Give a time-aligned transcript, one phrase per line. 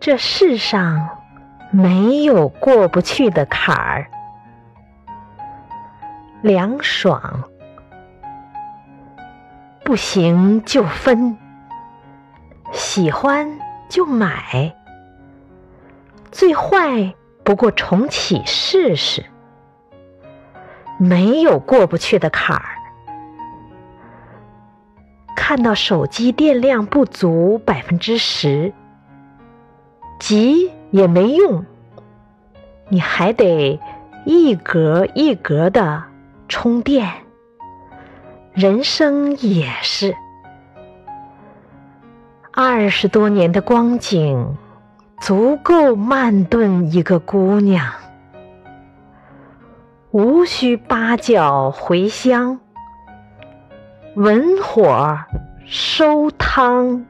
[0.00, 1.10] 这世上
[1.70, 4.06] 没有过不去的坎儿。
[6.40, 7.44] 凉爽，
[9.84, 11.36] 不行就分，
[12.72, 13.60] 喜欢
[13.90, 14.74] 就买，
[16.32, 17.14] 最坏
[17.44, 19.26] 不过重启试试。
[20.96, 22.64] 没有过不去的坎儿。
[25.36, 28.72] 看到手机电量不足百分之十，
[30.30, 31.64] 急也没用，
[32.88, 33.80] 你还得
[34.24, 36.04] 一格一格的
[36.46, 37.10] 充电。
[38.52, 40.14] 人生也是，
[42.52, 44.54] 二十多年的光景，
[45.20, 47.92] 足够慢炖一个姑娘。
[50.12, 52.60] 无需八角茴香，
[54.14, 55.18] 文火
[55.66, 57.04] 收汤。